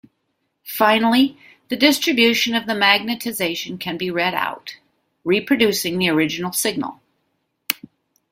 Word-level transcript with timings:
Finally, 0.65 1.37
the 1.69 1.75
distribution 1.77 2.55
of 2.55 2.65
the 2.65 2.73
magnetisation 2.73 3.79
can 3.79 3.97
be 3.99 4.09
read 4.09 4.33
out, 4.33 4.77
reproducing 5.23 5.99
the 5.99 6.09
original 6.09 6.51
signal. 6.51 6.99